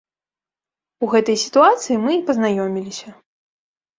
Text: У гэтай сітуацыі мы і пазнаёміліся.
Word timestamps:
У 1.07 1.09
гэтай 1.11 1.37
сітуацыі 1.43 1.99
мы 2.05 2.11
і 2.17 2.23
пазнаёміліся. 2.29 3.09